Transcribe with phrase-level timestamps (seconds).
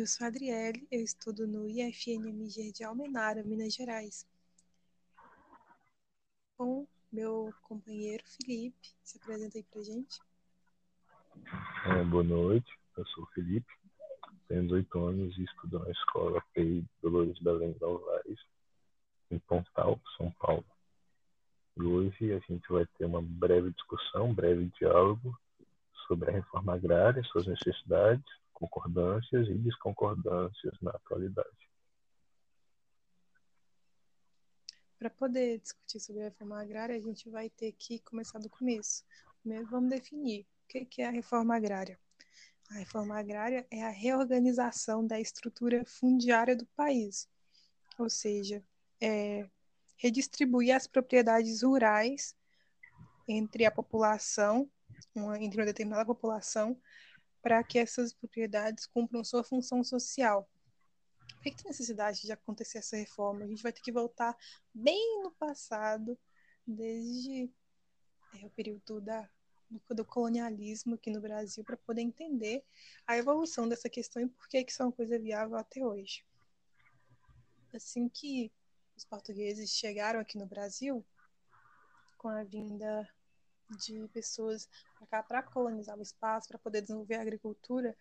[0.00, 4.26] Eu sou a Adriele, eu estudo no IFNMG de Almenara, Minas Gerais.
[6.56, 10.18] Com meu companheiro Felipe, se apresenta aí pra gente.
[11.84, 13.70] É, boa noite, eu sou o Felipe,
[14.48, 18.40] tenho 18 anos e estudo na escola PI Dolores Belém Alvares,
[19.30, 20.64] em Pontal, São Paulo.
[21.76, 25.38] E hoje a gente vai ter uma breve discussão, um breve diálogo
[26.06, 31.70] sobre a reforma agrária, suas necessidades, concordâncias e desconcordâncias na atualidade.
[34.98, 39.02] Para poder discutir sobre a reforma agrária, a gente vai ter que começar do começo.
[39.40, 41.98] Primeiro, vamos definir o que é a reforma agrária.
[42.70, 47.26] A reforma agrária é a reorganização da estrutura fundiária do país,
[47.98, 48.62] ou seja,
[49.00, 49.48] é
[49.96, 52.36] redistribuir as propriedades rurais
[53.26, 54.70] entre a população,
[55.40, 56.80] entre uma determinada população,
[57.42, 60.48] para que essas propriedades cumpram sua função social.
[61.34, 63.44] Por que, que tem necessidade de acontecer essa reforma?
[63.44, 64.36] A gente vai ter que voltar
[64.74, 66.18] bem no passado,
[66.66, 67.50] desde
[68.34, 69.28] é, o período da,
[69.70, 72.64] do, do, colonialismo aqui no Brasil, para poder entender
[73.06, 76.24] a evolução dessa questão e por que, que isso é uma coisa viável até hoje.
[77.72, 78.52] Assim que
[78.96, 81.04] os portugueses chegaram aqui no Brasil,
[82.18, 83.08] com a vinda
[83.76, 87.96] de pessoas para cá para colonizar o espaço, para poder desenvolver a agricultura,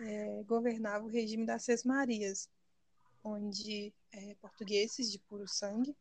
[0.00, 2.48] é, governava o regime das Seis Marias,
[3.22, 5.96] onde é, portugueses de puro sangue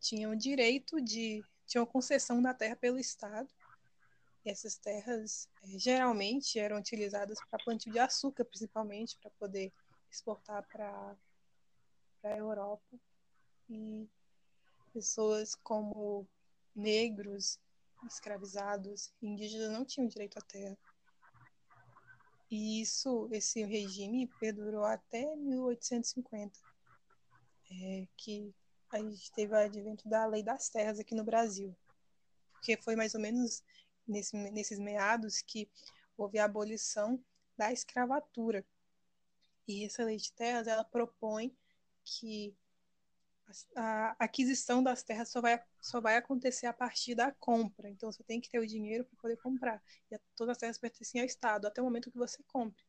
[0.00, 3.48] tinham direito de tinham concessão da terra pelo Estado.
[4.44, 9.72] E essas terras é, geralmente eram utilizadas para plantio de açúcar, principalmente, para poder
[10.10, 11.16] exportar para
[12.24, 12.98] a Europa.
[13.70, 14.08] E
[14.92, 16.26] pessoas como
[16.74, 17.58] negros,
[18.06, 20.76] escravizados, indígenas não tinham direito à terra.
[22.50, 26.58] E isso, esse regime perdurou até 1850,
[27.70, 28.54] é, que
[28.92, 31.74] a gente teve o advento da lei das terras aqui no Brasil,
[32.52, 33.62] porque foi mais ou menos
[34.06, 35.70] nesse, nesses meados que
[36.16, 37.22] houve a abolição
[37.56, 38.64] da escravatura.
[39.66, 41.56] E essa lei de terras, ela propõe
[42.04, 42.54] que
[43.76, 47.88] a aquisição das terras só vai, só vai acontecer a partir da compra.
[47.88, 49.82] Então você tem que ter o dinheiro para poder comprar.
[50.10, 52.82] E todas as terras pertencem ao Estado até o momento que você compre.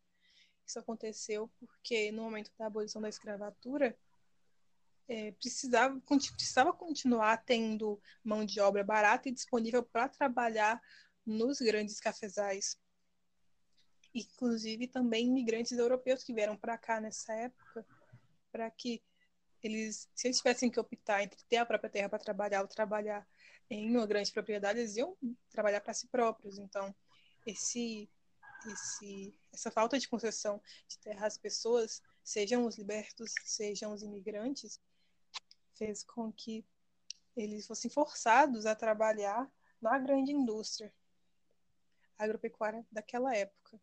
[0.66, 3.98] Isso aconteceu porque no momento da abolição da escravatura
[5.08, 10.82] é, precisava, precisava continuar tendo mão de obra barata e disponível para trabalhar
[11.26, 12.78] nos grandes cafezais.
[14.14, 17.86] Inclusive também imigrantes europeus que vieram para cá nessa época
[18.52, 19.02] para que
[19.64, 23.28] eles, se eles tivessem que optar entre ter a própria terra para trabalhar ou trabalhar
[23.70, 25.18] em uma grande propriedade, eles iam
[25.50, 26.58] trabalhar para si próprios.
[26.58, 26.94] Então,
[27.46, 28.10] esse,
[28.68, 34.80] esse, essa falta de concessão de terra às pessoas, sejam os libertos, sejam os imigrantes,
[35.76, 36.66] fez com que
[37.36, 39.52] eles fossem forçados a trabalhar
[39.82, 40.94] na grande indústria
[42.18, 43.80] agropecuária daquela época.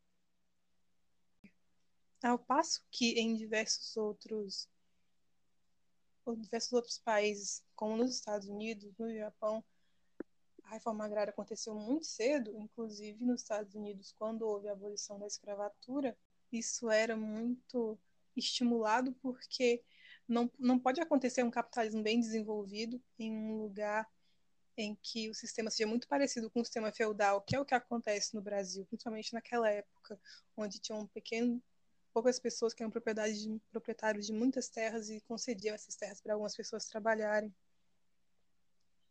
[2.22, 4.68] Ao passo que em diversos outros
[6.36, 9.64] diversos outros países, como nos Estados Unidos, no Japão,
[10.64, 15.26] a reforma agrária aconteceu muito cedo, inclusive nos Estados Unidos, quando houve a abolição da
[15.26, 16.16] escravatura,
[16.52, 17.98] isso era muito
[18.36, 19.82] estimulado porque
[20.28, 24.08] não, não pode acontecer um capitalismo bem desenvolvido em um lugar
[24.76, 27.74] em que o sistema seja muito parecido com o sistema feudal, que é o que
[27.74, 30.18] acontece no Brasil, principalmente naquela época,
[30.56, 31.60] onde tinha um pequeno
[32.12, 36.56] poucas pessoas que eram de, proprietários de muitas terras e concediam essas terras para algumas
[36.56, 37.54] pessoas trabalharem.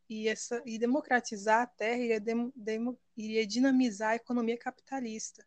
[0.10, 5.46] E, essa, e democratizar a terra iria, dem, dem, iria dinamizar a economia capitalista.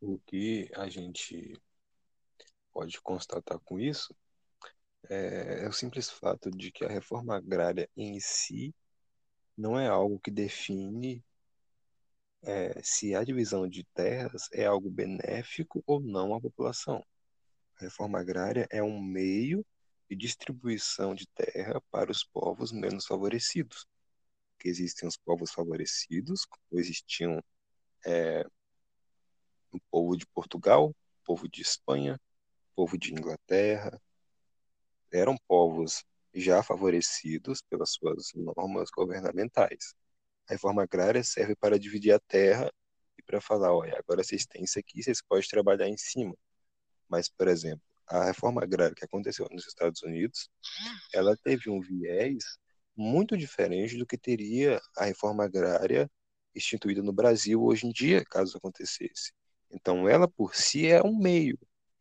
[0.00, 1.60] O que a gente
[2.72, 4.16] pode constatar com isso
[5.10, 8.74] é, é o simples fato de que a reforma agrária em si
[9.56, 11.24] não é algo que define
[12.42, 17.04] é, se a divisão de terras é algo benéfico ou não à população.
[17.76, 19.64] A reforma agrária é um meio
[20.08, 23.86] de distribuição de terra para os povos menos favorecidos.
[24.58, 27.42] Que existem os povos favorecidos, como existiam
[28.06, 28.44] é,
[29.72, 32.20] o povo de Portugal, o povo de Espanha,
[32.72, 34.00] o povo de Inglaterra.
[35.12, 36.04] Eram povos
[36.34, 39.94] já favorecidos pelas suas normas governamentais.
[40.48, 42.72] A reforma agrária serve para dividir a terra
[43.18, 46.34] e para falar, olha, agora vocês têm isso aqui, vocês podem trabalhar em cima.
[47.08, 50.48] Mas, por exemplo, a reforma agrária que aconteceu nos Estados Unidos,
[51.12, 52.44] ela teve um viés
[52.96, 56.10] muito diferente do que teria a reforma agrária
[56.54, 59.32] instituída no Brasil hoje em dia, caso acontecesse.
[59.70, 61.58] Então, ela por si é um meio,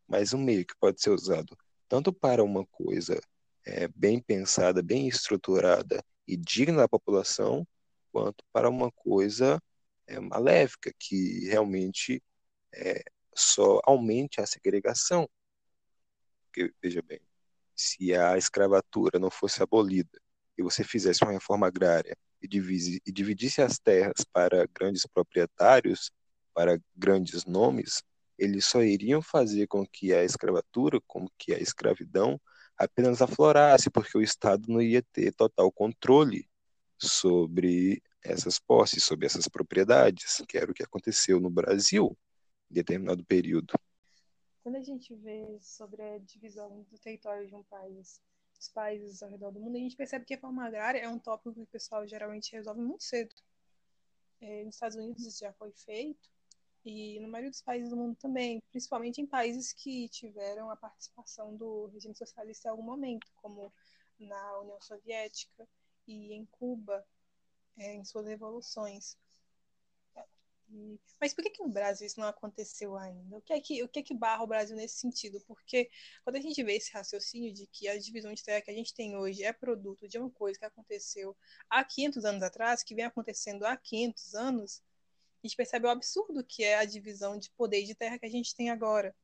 [0.08, 1.56] mas um meio que pode ser usado
[1.88, 3.20] tanto para uma coisa
[3.66, 7.66] é, bem pensada, bem estruturada e digna da população,
[8.18, 9.62] quanto para uma coisa
[10.08, 12.24] é, maléfica, que realmente
[12.74, 13.04] é,
[13.36, 15.30] só aumente a segregação.
[16.42, 17.22] Porque, veja bem,
[17.76, 20.20] se a escravatura não fosse abolida
[20.58, 26.12] e você fizesse uma reforma agrária e, divise, e dividisse as terras para grandes proprietários,
[26.56, 28.02] para grandes nomes,
[28.36, 32.42] eles só iriam fazer com que a escravatura, como que a escravidão,
[32.76, 36.50] apenas aflorasse, porque o Estado não ia ter total controle
[36.98, 42.18] sobre essas posses, sobre essas propriedades, que era o que aconteceu no Brasil
[42.70, 43.74] em determinado período.
[44.64, 48.20] Quando a gente vê sobre a divisão do território de um país,
[48.58, 51.20] dos países ao redor do mundo, a gente percebe que a reforma agrária é um
[51.20, 53.34] tópico que o pessoal geralmente resolve muito cedo.
[54.42, 56.30] É, nos Estados Unidos isso já foi feito,
[56.84, 61.56] e na maioria dos países do mundo também, principalmente em países que tiveram a participação
[61.56, 63.74] do regime socialista em algum momento, como
[64.20, 65.68] na União Soviética
[66.08, 67.06] e em Cuba,
[67.78, 69.18] é, em suas revoluções.
[71.20, 73.38] Mas por que, que no Brasil isso não aconteceu ainda?
[73.38, 75.40] O que, é que, o que é que barra o Brasil nesse sentido?
[75.48, 75.90] Porque
[76.24, 78.94] quando a gente vê esse raciocínio de que a divisão de terra que a gente
[78.94, 81.36] tem hoje é produto de uma coisa que aconteceu
[81.70, 84.84] há 500 anos atrás, que vem acontecendo há 500 anos,
[85.44, 88.32] a gente percebe o absurdo que é a divisão de poder de terra que a
[88.32, 89.16] gente tem agora.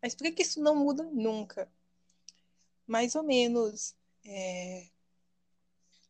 [0.00, 1.68] Mas por que, que isso não muda nunca?
[2.86, 4.88] Mais ou menos é,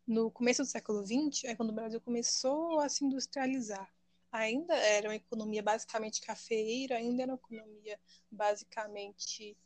[0.06, 3.90] no começo do século XX, é quando o Brasil começou a se industrializar
[4.34, 9.56] ainda era uma economia basicamente cafeeira, ainda era uma economia basicamente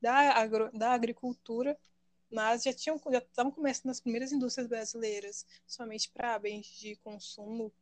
[0.00, 1.78] da, agro, da agricultura,
[2.28, 7.72] mas já tinham já estavam começando as primeiras indústrias brasileiras, somente para bens de consumo,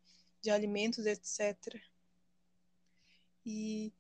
[0.43, 1.81] de alimentos, etc.
[3.47, 3.91] E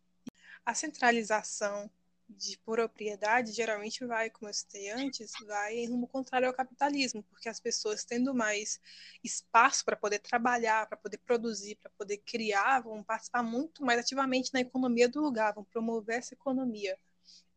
[0.66, 1.90] a centralização
[2.37, 7.49] de propriedade geralmente vai, como eu citei antes, vai em rumo contrário ao capitalismo, porque
[7.49, 8.81] as pessoas tendo mais
[9.23, 14.53] espaço para poder trabalhar, para poder produzir, para poder criar, vão participar muito mais ativamente
[14.55, 16.99] na economia do lugar, vão promover essa economia.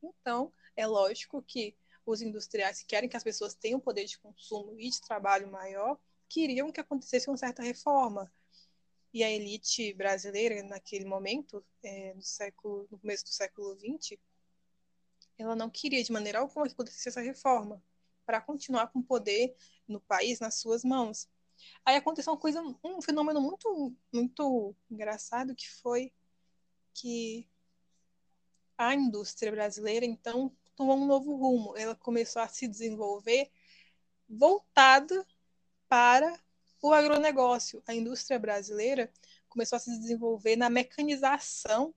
[0.01, 4.77] Então, é lógico que os industriais que querem que as pessoas tenham poder de consumo
[4.79, 8.31] e de trabalho maior, queriam que acontecesse uma certa reforma.
[9.13, 14.17] E a elite brasileira, naquele momento, é, no, século, no começo do século XX,
[15.37, 17.81] ela não queria de maneira alguma que acontecesse essa reforma,
[18.25, 19.55] para continuar com o poder
[19.87, 21.27] no país nas suas mãos.
[21.85, 26.11] Aí aconteceu uma coisa, um fenômeno muito, muito engraçado que foi
[26.93, 27.47] que
[28.77, 31.75] a indústria brasileira então tomou um novo rumo.
[31.77, 33.51] Ela começou a se desenvolver
[34.27, 35.25] voltada
[35.87, 36.37] para
[36.81, 37.83] o agronegócio.
[37.87, 39.11] A indústria brasileira
[39.47, 41.93] começou a se desenvolver na mecanização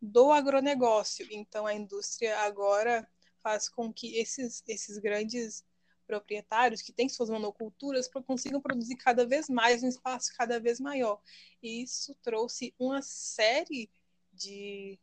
[0.00, 1.26] do agronegócio.
[1.30, 3.08] Então, a indústria agora
[3.42, 5.64] faz com que esses, esses grandes
[6.06, 11.20] proprietários que têm suas monoculturas consigam produzir cada vez mais um espaço cada vez maior.
[11.62, 13.88] E isso trouxe uma série
[14.32, 14.98] de,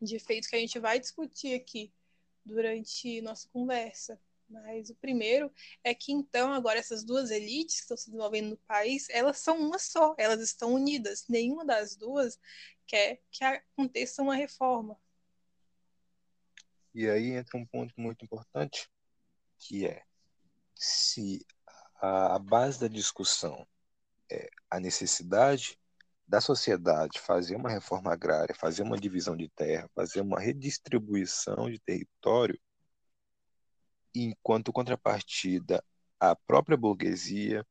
[0.00, 1.90] de efeitos que a gente vai discutir aqui
[2.44, 4.20] durante nossa conversa.
[4.48, 5.50] Mas o primeiro
[5.82, 9.58] é que então agora essas duas elites que estão se desenvolvendo no país, elas são
[9.58, 11.24] uma só, elas estão unidas.
[11.28, 12.38] Nenhuma das duas
[12.86, 14.98] quer que aconteça uma reforma.
[16.94, 18.88] E aí entra um ponto muito importante,
[19.58, 20.02] que é
[20.74, 21.44] se
[22.00, 23.66] a, base da discussão
[24.30, 25.78] é a necessidade
[26.26, 31.78] da sociedade fazer uma reforma agrária, fazer uma divisão de terra, fazer uma redistribuição de
[31.78, 32.58] território,
[34.14, 35.84] enquanto contrapartida
[36.18, 37.64] a própria burguesia,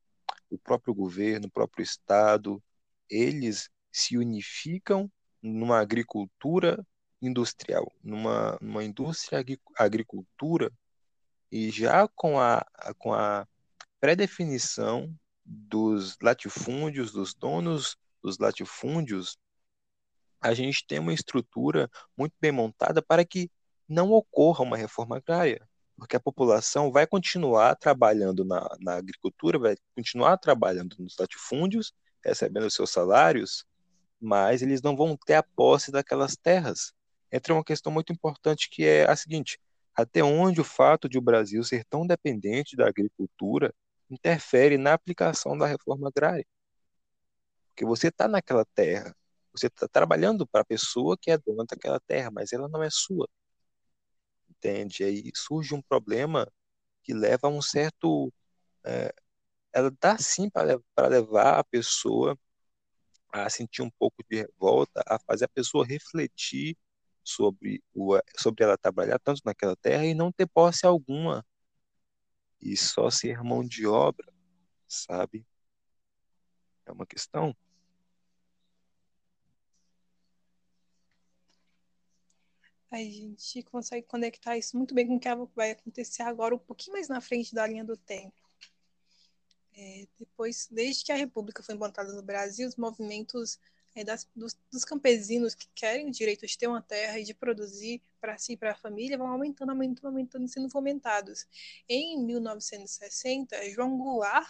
[0.50, 2.64] o próprio governo, o próprio Estado,
[3.10, 5.10] eles se unificam
[5.42, 6.86] numa agricultura
[7.22, 9.42] industrial, numa, numa indústria
[9.78, 10.70] agricultura
[11.50, 12.66] e já com a,
[12.98, 13.48] com a
[13.98, 19.38] pré-definição dos latifúndios, dos donos dos latifúndios,
[20.42, 23.50] a gente tem uma estrutura muito bem montada para que
[23.88, 29.78] não ocorra uma reforma agrária, porque a população vai continuar trabalhando na, na agricultura, vai
[29.96, 33.66] continuar trabalhando nos latifúndios, recebendo seus salários,
[34.26, 36.94] mas eles não vão ter a posse daquelas terras.
[37.32, 39.60] Entra uma questão muito importante que é a seguinte:
[39.96, 43.74] até onde o fato de o Brasil ser tão dependente da agricultura
[44.10, 46.46] interfere na aplicação da reforma agrária?
[47.70, 49.16] Porque você está naquela terra,
[49.52, 52.90] você está trabalhando para a pessoa que é dona daquela terra, mas ela não é
[52.90, 53.28] sua.
[54.50, 55.04] Entende?
[55.04, 56.52] Aí surge um problema
[57.04, 58.34] que leva a um certo
[58.86, 59.14] é,
[59.74, 62.38] ela dá sim para levar a pessoa
[63.44, 66.78] a sentir um pouco de revolta, a fazer a pessoa refletir
[67.24, 71.46] sobre, o, sobre ela trabalhar tanto naquela terra e não ter posse alguma
[72.62, 74.32] e só ser mão de obra,
[74.88, 75.46] sabe?
[76.86, 77.56] É uma questão.
[82.92, 86.94] A gente consegue conectar isso muito bem com o que vai acontecer agora, um pouquinho
[86.94, 88.45] mais na frente da linha do tempo.
[89.78, 93.60] É, depois, desde que a República foi implantada no Brasil, os movimentos
[93.94, 97.34] é, das, dos, dos, campesinos que querem o direito de ter uma terra e de
[97.34, 101.46] produzir para si e para a família vão aumentando, aumentando, aumentando, sendo fomentados.
[101.90, 104.48] Em 1960, João Goulart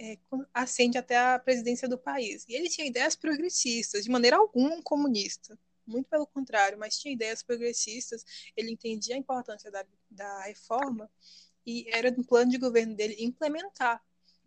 [0.00, 0.18] é,
[0.52, 2.44] ascende até a presidência do país.
[2.48, 5.58] E ele tinha ideias progressistas, de maneira alguma comunista.
[5.86, 8.24] Muito pelo contrário, mas tinha ideias progressistas.
[8.56, 11.10] Ele entendia a importância da, da reforma
[11.64, 14.02] e era do plano de governo dele implementar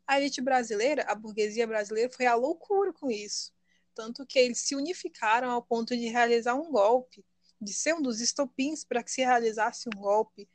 [0.07, 3.51] a elite brasileira, a burguesia brasileira, foi à loucura com isso.
[3.93, 7.25] Tanto que eles se unificaram ao ponto de realizar um golpe,
[7.59, 10.49] de ser um dos estopins para que se realizasse um golpe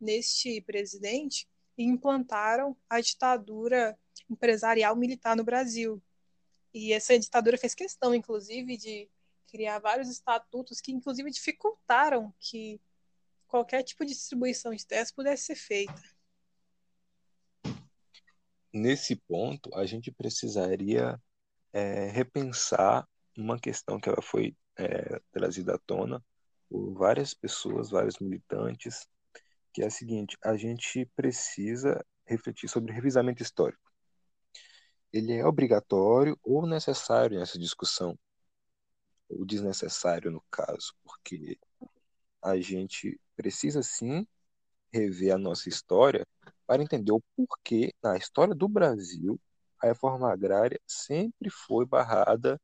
[0.00, 6.02] neste presidente e implantaram a ditadura empresarial militar no Brasil.
[6.72, 9.10] E essa ditadura fez questão, inclusive, de
[9.46, 12.80] criar vários estatutos que, inclusive, dificultaram que
[13.46, 16.19] qualquer tipo de distribuição de terras pudesse ser feita
[18.72, 21.20] nesse ponto, a gente precisaria
[21.72, 26.24] é, repensar uma questão que ela foi é, trazida à tona
[26.68, 29.06] por várias pessoas, vários militantes,
[29.72, 33.90] que é a seguinte: a gente precisa refletir sobre revisamento histórico.
[35.12, 38.16] Ele é obrigatório ou necessário nessa discussão,
[39.28, 41.58] ou desnecessário no caso, porque
[42.42, 44.26] a gente precisa sim
[44.92, 46.26] rever a nossa história
[46.66, 49.40] para entender o porquê, na história do Brasil,
[49.82, 52.60] a reforma agrária sempre foi barrada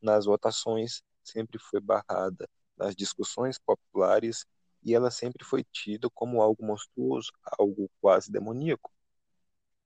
[0.00, 4.44] nas votações, sempre foi barrada nas discussões populares
[4.82, 8.92] e ela sempre foi tida como algo monstruoso, algo quase demoníaco.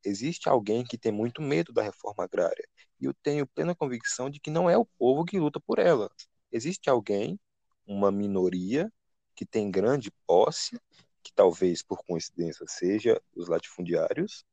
[0.05, 2.69] Existe alguém que tem muito medo da reforma agrária
[3.01, 6.11] e eu tenho plena convicção de que não é o povo que luta por ela.
[6.51, 7.39] Existe alguém,
[7.87, 8.93] uma minoria,
[9.35, 10.79] que tem grande posse
[11.23, 14.45] que talvez por coincidência seja os latifundiários,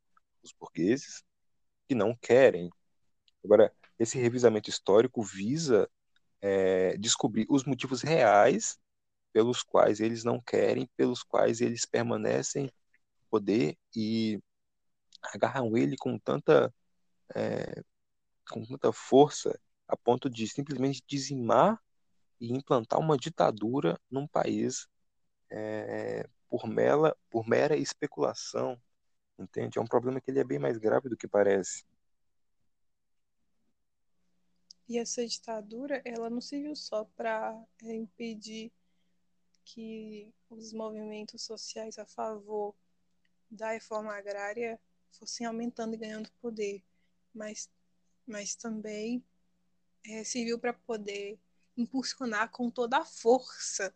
[0.43, 1.23] os burgueses,
[1.87, 2.69] que não querem.
[3.43, 5.89] Agora, esse revisamento histórico visa
[6.41, 8.77] é, descobrir os motivos reais
[9.33, 12.71] pelos quais eles não querem, pelos quais eles permanecem no
[13.29, 14.41] poder e
[15.33, 16.73] agarram ele com tanta
[17.35, 17.83] é,
[18.49, 21.79] com tanta força a ponto de simplesmente dizimar
[22.39, 24.87] e implantar uma ditadura num país
[25.51, 28.81] é, por, mela, por mera especulação,
[29.37, 29.77] entende?
[29.77, 31.85] É um problema que ele é bem mais grave do que parece.
[34.87, 38.71] E essa ditadura, ela não serviu só para é, impedir
[39.63, 42.73] que os movimentos sociais a favor
[43.51, 44.79] da reforma agrária
[45.11, 46.83] fossem aumentando e ganhando poder,
[47.31, 47.69] mas,
[48.25, 49.23] mas também
[50.03, 51.39] é, serviu para poder
[51.77, 53.93] impulsionar com toda a força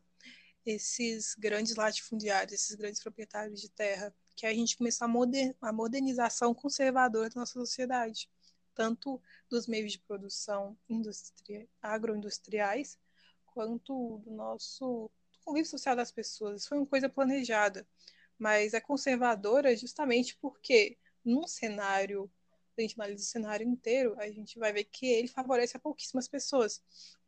[0.65, 5.71] esses grandes latifundiários, esses grandes proprietários de terra, que a gente começou a, moder a
[5.71, 8.29] modernização conservadora da nossa sociedade,
[8.73, 10.77] tanto dos meios de produção
[11.81, 12.97] agroindustriais,
[13.45, 15.11] quanto do nosso
[15.45, 16.61] convívio social das pessoas.
[16.61, 17.87] Isso foi uma coisa planejada,
[18.37, 22.31] mas é conservadora justamente porque, num cenário,
[22.77, 26.27] a gente analisa o cenário inteiro, a gente vai ver que ele favorece a pouquíssimas
[26.27, 26.81] pessoas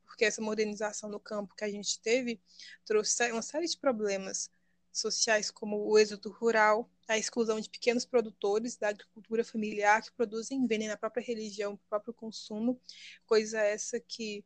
[0.05, 2.41] porque essa modernização no campo que a gente teve
[2.85, 4.49] trouxe uma série de problemas
[4.91, 10.65] sociais, como o êxodo rural, a exclusão de pequenos produtores da agricultura familiar que produzem
[10.65, 12.79] vendem na própria religião, o próprio consumo,
[13.25, 14.43] coisa essa que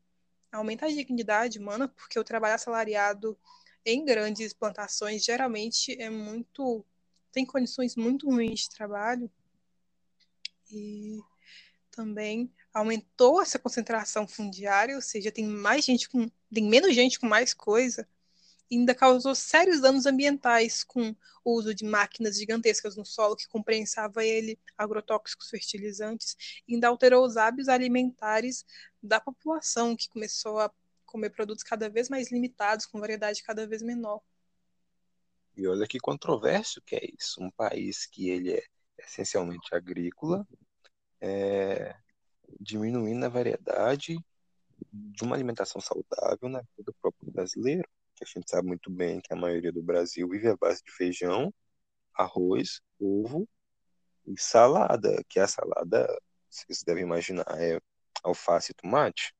[0.51, 3.37] aumenta a dignidade humana, porque o trabalho assalariado
[3.85, 6.85] em grandes plantações geralmente é muito
[7.31, 9.31] tem condições muito ruins de trabalho.
[10.71, 11.19] E
[11.91, 17.27] também aumentou essa concentração fundiária, ou seja, tem mais gente com tem menos gente com
[17.27, 18.07] mais coisa,
[18.69, 23.47] e ainda causou sérios danos ambientais com o uso de máquinas gigantescas no solo que
[23.47, 26.35] comprensava ele agrotóxicos fertilizantes,
[26.67, 28.65] e ainda alterou os hábitos alimentares
[29.01, 30.71] da população, que começou a
[31.05, 34.21] comer produtos cada vez mais limitados, com variedade cada vez menor.
[35.55, 38.63] E olha que controverso que é isso, um país que ele é
[38.99, 40.47] essencialmente agrícola,
[41.19, 41.95] é,
[42.59, 44.17] diminuindo a variedade
[44.91, 49.21] de uma alimentação saudável na vida do próprio brasileiro, que a gente sabe muito bem
[49.21, 51.53] que a maioria do Brasil vive à base de feijão,
[52.13, 53.47] arroz, ovo
[54.25, 56.07] e salada, que a salada,
[56.49, 57.79] vocês devem imaginar, é
[58.23, 59.33] alface e tomate,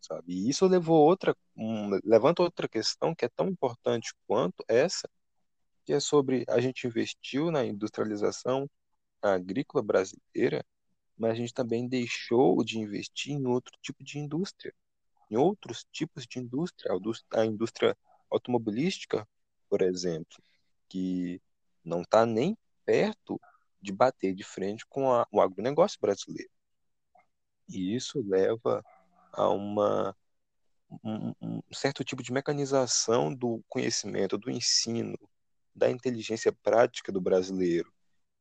[0.00, 0.32] sabe?
[0.32, 5.08] E isso levou outra, um, levanta outra questão que é tão importante quanto essa,
[5.84, 8.68] que é sobre a gente investiu na industrialização
[9.22, 10.64] agrícola brasileira,
[11.16, 14.74] mas a gente também deixou de investir em outro tipo de indústria,
[15.30, 16.92] em outros tipos de indústria,
[17.32, 17.96] a indústria
[18.30, 19.26] automobilística,
[19.68, 20.42] por exemplo,
[20.88, 21.40] que
[21.84, 23.40] não está nem perto
[23.80, 26.50] de bater de frente com a, o agronegócio brasileiro.
[27.68, 28.84] E isso leva
[29.32, 30.16] a uma,
[31.02, 35.18] um, um certo tipo de mecanização do conhecimento, do ensino,
[35.74, 37.92] da inteligência prática do brasileiro,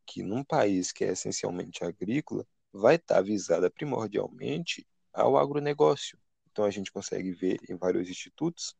[0.05, 6.17] que num país que é essencialmente agrícola, vai estar visada primordialmente ao agronegócio.
[6.51, 8.75] Então a gente consegue ver em vários institutos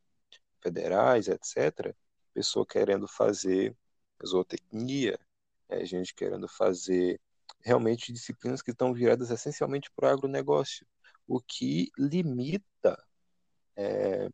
[0.59, 1.95] federais, etc.,
[2.33, 3.75] pessoa querendo fazer
[4.25, 5.19] zootecnia,
[5.69, 7.19] é, gente querendo fazer
[7.61, 10.85] realmente disciplinas que estão viradas essencialmente para o agronegócio,
[11.27, 13.01] o que limita
[13.75, 14.29] é,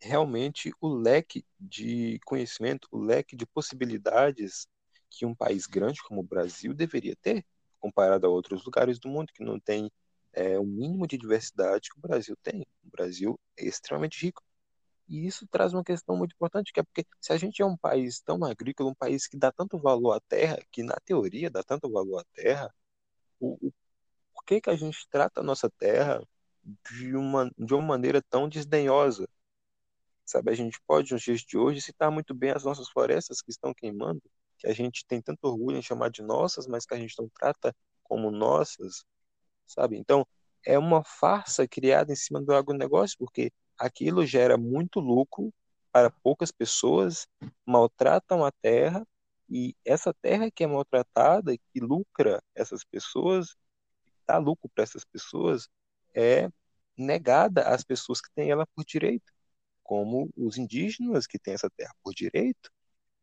[0.00, 4.66] realmente o leque de conhecimento, o leque de possibilidades
[5.10, 7.44] que um país grande como o Brasil deveria ter,
[7.86, 9.90] comparado a outros lugares do mundo que não tem
[10.32, 12.66] é, o mínimo de diversidade que o Brasil tem.
[12.84, 14.42] O Brasil é extremamente rico.
[15.08, 17.76] E isso traz uma questão muito importante, que é porque se a gente é um
[17.76, 21.62] país tão agrícola, um país que dá tanto valor à terra, que na teoria dá
[21.62, 22.74] tanto valor à terra,
[23.38, 23.72] o, o,
[24.34, 26.20] por que, que a gente trata a nossa terra
[26.90, 29.28] de uma, de uma maneira tão desdenhosa?
[30.24, 33.50] Sabe, a gente pode, nos dias de hoje, citar muito bem as nossas florestas que
[33.50, 34.20] estão queimando,
[34.58, 37.28] que a gente tem tanto orgulho em chamar de nossas, mas que a gente não
[37.28, 39.04] trata como nossas,
[39.66, 39.96] sabe?
[39.96, 40.26] Então,
[40.64, 45.52] é uma farsa criada em cima do agronegócio, porque aquilo gera muito lucro
[45.92, 47.26] para poucas pessoas,
[47.64, 49.06] maltratam a terra
[49.48, 53.56] e essa terra que é maltratada que lucra essas pessoas,
[54.26, 55.68] dá lucro para essas pessoas,
[56.14, 56.50] é
[56.96, 59.32] negada às pessoas que têm ela por direito,
[59.82, 62.70] como os indígenas que têm essa terra por direito.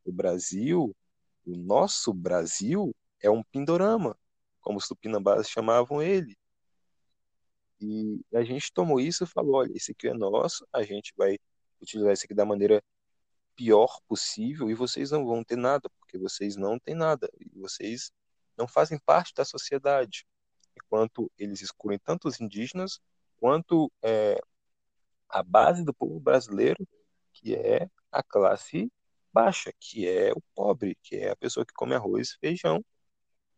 [0.05, 0.95] O Brasil,
[1.45, 4.17] o nosso Brasil, é um pindorama,
[4.61, 6.37] como os tupinambás chamavam ele.
[7.79, 11.37] E a gente tomou isso e falou: olha, esse aqui é nosso, a gente vai
[11.81, 12.81] utilizar isso aqui da maneira
[13.55, 18.11] pior possível e vocês não vão ter nada, porque vocês não têm nada, e vocês
[18.57, 20.25] não fazem parte da sociedade.
[20.75, 22.99] Enquanto eles excluem tanto os indígenas
[23.37, 24.39] quanto é,
[25.29, 26.87] a base do povo brasileiro,
[27.33, 28.91] que é a classe
[29.33, 32.83] baixa, que é o pobre, que é a pessoa que come arroz, feijão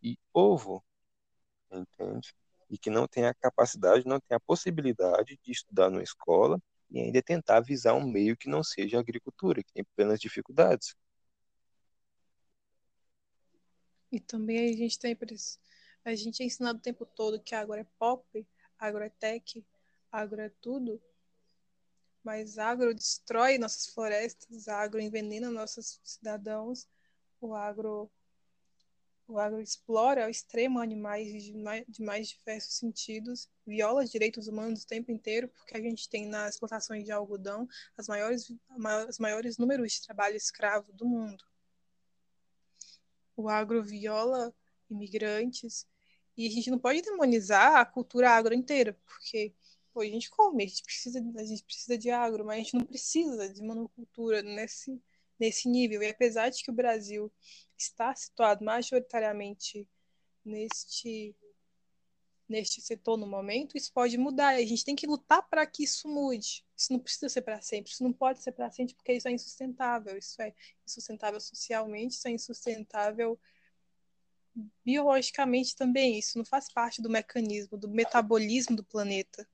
[0.02, 0.84] e ovo.
[1.72, 2.34] Entende?
[2.70, 7.00] e que não tem a capacidade, não tem a possibilidade de estudar numa escola e
[7.00, 10.96] ainda tentar visar um meio que não seja a agricultura, que tem plenas dificuldades.
[14.12, 15.18] E também a gente tem
[16.06, 19.66] a gente é ensinado o tempo todo que agro é pop, agro é tech,
[20.12, 21.02] agro é tudo,
[22.26, 26.88] mas agro destrói nossas florestas, agro envenena nossos cidadãos,
[27.40, 28.12] o agro
[29.28, 34.48] o agro explora ao extremo animais de mais, de mais diversos sentidos, viola os direitos
[34.48, 38.52] humanos o tempo inteiro, porque a gente tem nas plantações de algodão as maiores,
[39.10, 41.44] os maiores números de trabalho escravo do mundo.
[43.36, 44.54] O agro viola
[44.92, 45.88] imigrantes,
[46.38, 49.56] e a gente não pode demonizar a cultura agro inteira, porque
[49.96, 52.76] pô, a gente come, a gente, precisa, a gente precisa de agro, mas a gente
[52.76, 55.02] não precisa de monocultura nesse,
[55.40, 56.04] nesse nível.
[56.04, 57.32] E apesar de que o Brasil
[57.78, 59.88] está situado majoritariamente
[60.44, 61.34] neste
[62.48, 64.60] neste setor no momento, isso pode mudar.
[64.60, 66.64] E a gente tem que lutar para que isso mude.
[66.78, 67.92] Isso não precisa ser para sempre.
[67.92, 70.16] Isso não pode ser para sempre porque isso é insustentável.
[70.16, 70.54] Isso é
[70.86, 73.40] insustentável socialmente, isso é insustentável
[74.84, 76.20] biologicamente também.
[76.20, 79.48] Isso não faz parte do mecanismo, do metabolismo do planeta.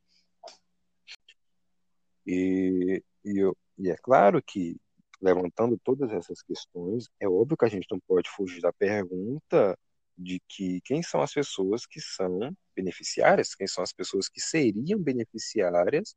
[2.25, 4.79] E, e, eu, e é claro que
[5.21, 9.77] levantando todas essas questões, é óbvio que a gente não pode fugir da pergunta
[10.17, 14.99] de que quem são as pessoas que são beneficiárias, quem são as pessoas que seriam
[14.99, 16.15] beneficiárias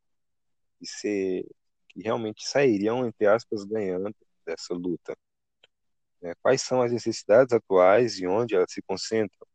[0.80, 1.46] e ser,
[1.88, 4.14] que realmente sairiam, entre aspas, ganhando
[4.46, 5.16] dessa luta.
[6.20, 6.34] Né?
[6.42, 9.46] Quais são as necessidades atuais e onde elas se concentram?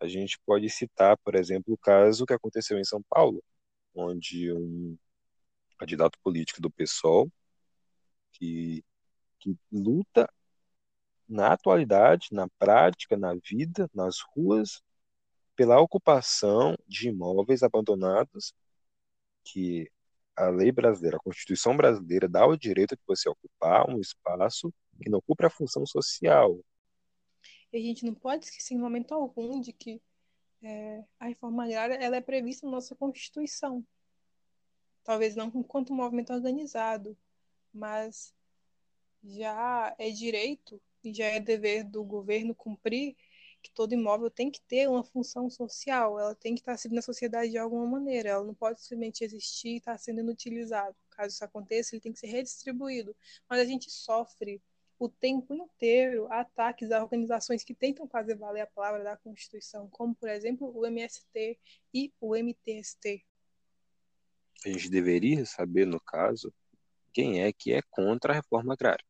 [0.00, 3.42] A gente pode citar, por exemplo, o caso que aconteceu em São Paulo,
[3.94, 4.96] onde um
[5.74, 7.30] candidato político do PSOL
[8.32, 8.84] que,
[9.38, 10.28] que luta
[11.28, 14.82] na atualidade, na prática, na vida, nas ruas,
[15.56, 18.52] pela ocupação de imóveis abandonados
[19.44, 19.90] que
[20.36, 25.08] a lei brasileira, a Constituição brasileira dá o direito de você ocupar um espaço que
[25.08, 26.58] não cumpre a função social.
[27.72, 30.00] E a gente não pode esquecer em momento algum de que
[30.62, 33.84] é, a reforma agrária ela é prevista na nossa Constituição.
[35.04, 37.16] Talvez não enquanto movimento organizado,
[37.72, 38.34] mas
[39.22, 43.14] já é direito e já é dever do governo cumprir
[43.62, 47.02] que todo imóvel tem que ter uma função social, ela tem que estar servindo a
[47.02, 50.94] sociedade de alguma maneira, ela não pode simplesmente existir e estar sendo inutilizado.
[51.10, 53.16] Caso isso aconteça, ele tem que ser redistribuído.
[53.48, 54.60] Mas a gente sofre
[54.98, 60.14] o tempo inteiro ataques a organizações que tentam fazer valer a palavra da Constituição, como,
[60.14, 61.58] por exemplo, o MST
[61.92, 63.24] e o MTST.
[64.64, 66.52] A gente deveria saber, no caso,
[67.12, 69.04] quem é que é contra a reforma agrária.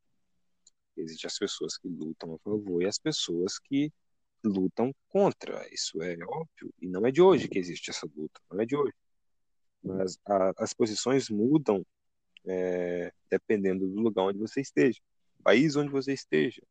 [0.96, 3.92] Existem as pessoas que lutam a favor e as pessoas que
[4.44, 5.66] lutam contra.
[5.72, 6.72] Isso é óbvio.
[6.80, 8.94] E não é de hoje que existe essa luta, não é de hoje.
[9.82, 11.84] Mas a, as posições mudam
[12.46, 15.00] é, dependendo do lugar onde você esteja,
[15.42, 16.62] país onde você esteja.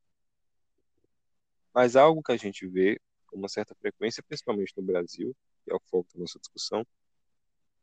[1.73, 5.75] Mas algo que a gente vê com uma certa frequência, principalmente no Brasil, que é
[5.75, 6.85] o foco da nossa discussão,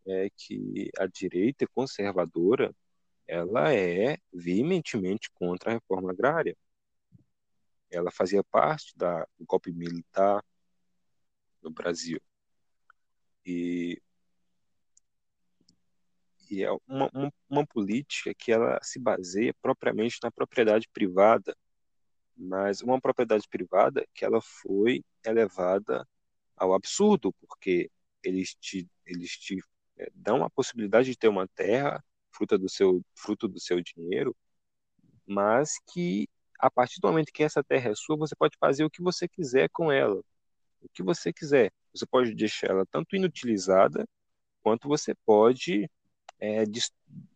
[0.07, 2.75] é que a direita conservadora
[3.27, 6.57] ela é veementemente contra a reforma agrária.
[7.91, 10.45] Ela fazia parte da, do golpe militar
[11.63, 12.21] no Brasil.
[13.47, 14.01] E,
[16.51, 21.57] e é uma, uma, uma política que ela se baseia propriamente na propriedade privada,
[22.37, 26.07] mas uma propriedade privada que ela foi elevada
[26.57, 27.91] ao absurdo, porque
[28.23, 29.63] eles te, eles te
[30.15, 34.35] dão a possibilidade de ter uma terra fruto do seu, fruto do seu dinheiro,
[35.27, 38.91] mas que a partir do momento que essa terra é sua, você pode fazer o
[38.91, 40.21] que você quiser com ela,
[40.83, 41.73] o que você quiser.
[41.95, 44.07] Você pode deixar ela tanto inutilizada,
[44.63, 45.91] quanto você pode
[46.39, 46.65] é,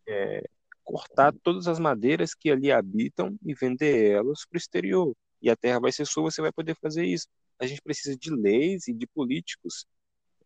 [0.07, 0.43] é,
[0.83, 5.15] cortar todas as madeiras que ali habitam e vender elas para o exterior.
[5.41, 7.27] E a terra vai ser sua, você vai poder fazer isso.
[7.59, 9.85] A gente precisa de leis e de políticos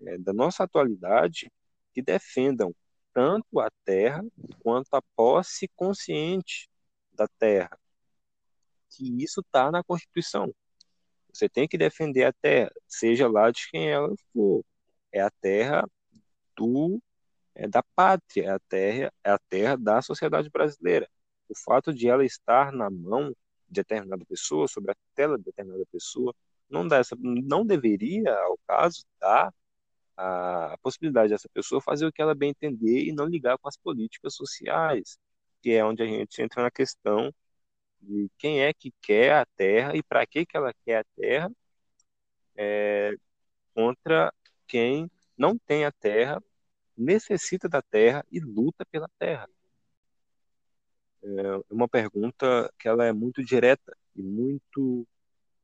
[0.01, 1.51] é, da nossa atualidade
[1.99, 2.73] que defendam
[3.13, 4.23] tanto a terra
[4.63, 6.69] quanto a posse consciente
[7.11, 7.77] da terra.
[8.89, 10.53] Que isso está na Constituição.
[11.33, 14.63] Você tem que defender a terra, seja lá de quem ela for.
[15.11, 15.85] É a terra
[16.55, 17.01] do
[17.53, 21.09] é da pátria, é a terra, é a terra da sociedade brasileira.
[21.49, 23.29] O fato de ela estar na mão
[23.67, 26.33] de determinada pessoa, sobre a tela de determinada pessoa,
[26.69, 29.53] não dá não deveria, ao caso, dar
[30.19, 33.77] a, possibilidade dessa pessoa fazer o que ela bem entender e não ligar com as
[33.77, 35.17] políticas sociais,
[35.61, 37.33] que é onde a gente entra na questão
[38.01, 41.51] de quem é que quer a terra e para que que ela quer a terra
[42.55, 43.13] é,
[43.73, 44.33] contra
[44.67, 46.43] quem não tem a terra,
[46.97, 49.49] necessita da terra e luta pela terra.
[51.23, 55.07] É uma pergunta que ela é muito direta e muito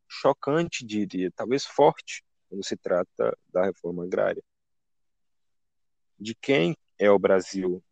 [0.07, 4.43] chocante, diria, talvez forte, quando se trata da reforma agrária.
[6.19, 7.83] De quem é o Brasil?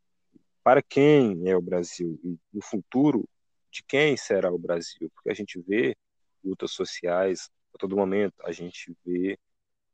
[0.64, 2.20] Para quem é o Brasil?
[2.24, 3.28] E no futuro,
[3.70, 5.12] de quem será o Brasil?
[5.14, 5.96] Porque a gente vê
[6.44, 9.38] lutas sociais a todo momento, a gente vê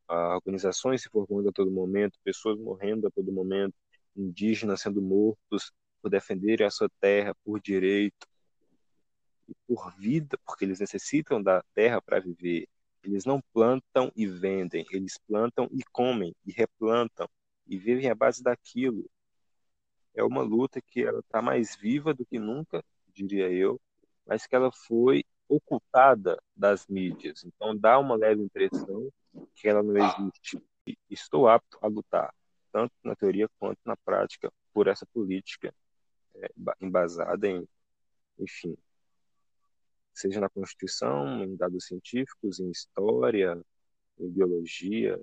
[0.08, 3.74] ah, organizações se formando a todo momento, pessoas morrendo a todo momento,
[4.16, 8.28] indígenas sendo mortos por defenderem a sua terra por direito
[9.48, 12.68] e por vida, porque eles necessitam da terra para viver.
[13.04, 17.30] Eles não plantam e vendem, eles plantam e comem e replantam
[17.66, 19.10] e vivem à base daquilo.
[20.14, 22.84] É uma luta que ela está mais viva do que nunca,
[23.14, 23.80] diria eu,
[24.26, 27.44] mas que ela foi ocultada das mídias.
[27.44, 29.12] Então dá uma leve impressão
[29.56, 30.62] que ela não existe.
[31.10, 32.34] Estou apto a lutar,
[32.72, 35.74] tanto na teoria quanto na prática, por essa política
[36.36, 36.50] é,
[36.82, 37.68] embasada em,
[38.38, 38.78] enfim,
[40.20, 43.60] seja na Constituição, em dados científicos, em história,
[44.20, 45.20] em biologia.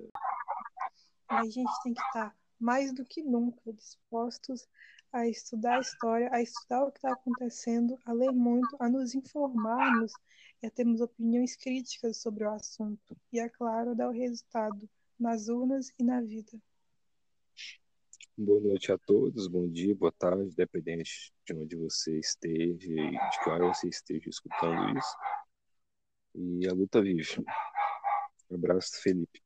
[1.29, 4.67] A gente tem que estar mais do que nunca dispostos
[5.13, 9.15] a estudar a história, a estudar o que está acontecendo, a ler muito, a nos
[9.15, 10.13] informarmos
[10.63, 13.17] e a termos opiniões críticas sobre o assunto.
[13.33, 16.59] E, é claro, dar o resultado nas urnas e na vida.
[18.39, 23.39] Boa noite a todos, bom dia, boa tarde, dependente de onde você esteja e de
[23.43, 25.17] que você esteja escutando isso.
[26.35, 27.25] E a luta vive.
[28.51, 29.46] Um abraço, Felipe.